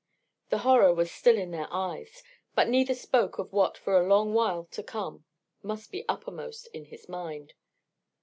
The 0.49 0.57
horror 0.65 0.91
was 0.95 1.11
still 1.11 1.37
in 1.37 1.51
their 1.51 1.71
eyes, 1.71 2.23
but 2.55 2.67
neither 2.67 2.95
spoke 2.95 3.37
of 3.37 3.53
what 3.53 3.77
for 3.77 3.95
a 3.95 4.07
long 4.07 4.33
while 4.33 4.65
to 4.71 4.81
come 4.81 5.25
must 5.61 5.91
be 5.91 6.05
uppermost 6.09 6.65
in 6.73 6.85
his 6.85 7.07
mind. 7.07 7.53